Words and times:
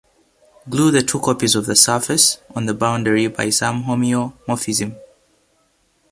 Glue 0.67 0.89
the 0.89 1.03
two 1.03 1.19
copies 1.19 1.53
of 1.53 1.67
the 1.67 1.75
surface, 1.75 2.39
on 2.55 2.65
the 2.65 2.73
boundary, 2.73 3.27
by 3.27 3.51
some 3.51 3.83
homeomorphism. 3.83 4.97